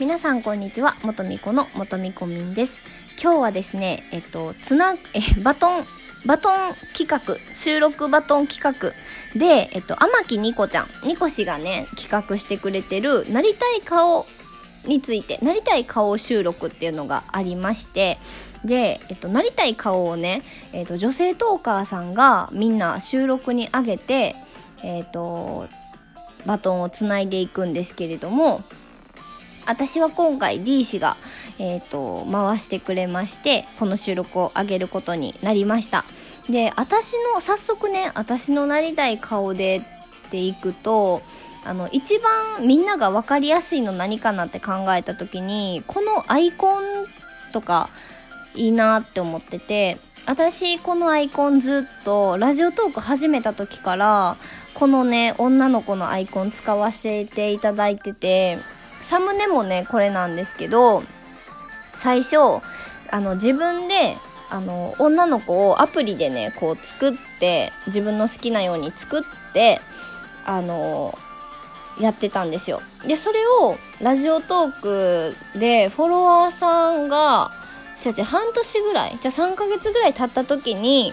[0.00, 0.96] 皆さんこんにちは。
[1.04, 2.82] 元美子の元美子みんです。
[3.22, 5.84] 今日はですねえっとつなえバトン
[6.26, 6.54] バトン
[6.96, 8.90] 企画収録バトン企画
[9.38, 14.26] でえっと天木ニコちゃんニコ氏がね企画してくれてるなりたい顔
[14.88, 18.18] についてなりたい顔収録っていうのがありまして
[18.64, 24.34] で、えっと、なりたい顔をね、えっと、女性トーカーさんがみんな収録に上げて、
[24.82, 25.68] えっと、
[26.46, 28.60] バトンをつないでいくんですけれども
[29.66, 31.16] 私は今回 D 氏が、
[31.58, 36.04] えっと、回してくれましてこの収録を上げることになりました。
[36.48, 39.82] で私の早速ね私のなりたい顔で
[40.26, 41.22] っていくと
[41.64, 46.82] あの一番みんなが分かりやすいの何かなって考えた時にこのアイコン
[47.52, 47.88] とか
[48.54, 54.36] いいなって思ってて私このアイコンずっとラジオトーク始めた時から
[54.74, 58.58] このね女の子のアイコン使わせていただいてて
[59.08, 61.02] サムネもねこれなんですけど
[62.02, 62.36] 最初
[63.10, 64.16] あの自分で
[64.50, 69.80] あの女の子をアプリでねこう作って自分の好きなように作って
[70.44, 71.16] あの
[72.00, 72.80] やってたんですよ。
[73.06, 77.50] でそれをラジオトークでフォロワーさんが
[78.00, 81.12] じゃあ半年ぐらいじゃあ3ヶ月ぐらい経った時に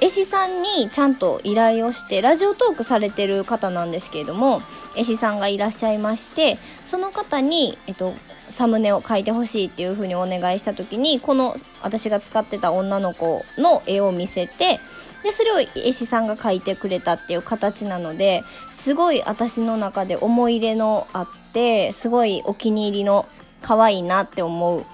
[0.00, 4.60] 絵師さんにちゃんと依頼をしてラジオトークされてる方なんですけれども
[4.96, 8.12] 絵師さんがいらっしゃいましてその方に、えっと、
[8.50, 14.78] サムネを描いてほしいっていう風にお願いした時にこの私が使ってた女の子の絵を見せて
[15.22, 23.26] でそれを絵師さんが描いてくれたっていう形なのですごい私の中で思い入れのあってすごいお気に入りの
[23.62, 24.84] 可愛いなって思う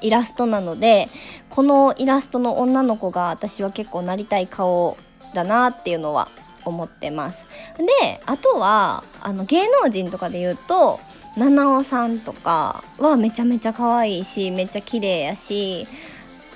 [0.00, 1.08] イラストなので
[1.50, 4.96] このイラストの女の子が私は結構なりたい顔
[5.34, 6.28] だなっていうのは
[6.64, 7.44] 思ってます。
[7.78, 10.98] であとはあの芸能人とかで言うと
[11.36, 15.86] 七尾さんとかはめちゃめちゃ可愛いしめっちゃ綺麗やし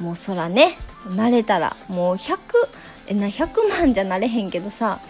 [0.00, 0.68] もうそらね
[1.08, 2.38] 慣れたらもう100
[3.08, 5.00] えな100万じゃなれへんけどさ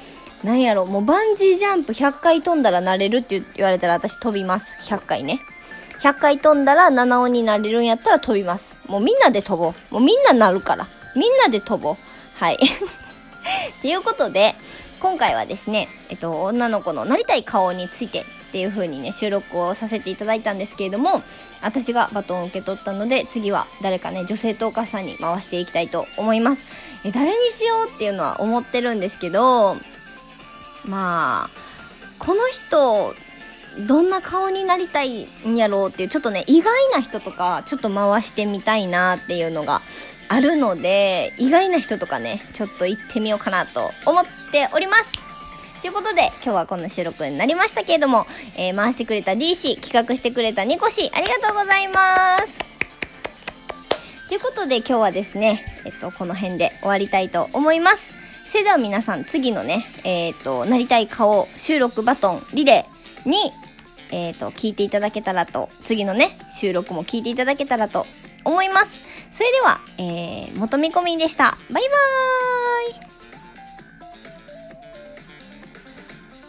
[0.44, 4.66] なんやろもうバンジージャンプ100回飛んだらなれるって言われたら私飛びます。
[4.88, 5.40] 100回ね。
[6.02, 8.76] 100回飛んだら七尾になれるんやったら飛びます。
[8.86, 9.94] もうみんなで飛ぼう。
[9.94, 10.86] もうみんななるから。
[11.16, 11.96] みんなで飛ぼう。
[12.34, 12.58] はい。
[13.80, 14.54] ということで
[15.06, 21.22] 今回はですね、えっと、女の子のなりたい顔についてっていう風にね、収録をさせていただいたんですけれども、
[21.62, 26.64] 私がバトンを受け取ったので、次は誰かね、女性トーカーさんに回していきたいと思います。
[27.04, 29.76] え、誰にしようっていうのは思ってるんですけど、
[30.84, 31.50] まあ、
[32.18, 33.14] この人、
[33.86, 39.82] どんな顔になりたいんやろうっていう、ちょっとね、意外な人とか、ちょっと回してみたいなっていうのが
[40.28, 45.10] あるので、意外な人とかね、ちょっと行ってみようかなと思ってております。
[45.82, 48.24] ということで、今日はこの収録になりましたけれども、
[48.56, 52.58] えー、回してくれた DC、企画してくれたニコシ、ありがとうございます。
[54.28, 58.14] ということで、今日はですね、えっと、この辺で終わりたいと思います。
[58.48, 63.52] それでは皆さん、次のね、えっ、と、なりたい顔収録バトンリレーに、
[64.10, 68.06] えっ、と、聞いていただけたらと、次のね、収録も聞いていただけたらと
[68.44, 69.06] 思います。
[69.30, 71.44] それでは、えー、元見込みでした。
[71.44, 71.82] バイバー
[72.54, 72.55] イ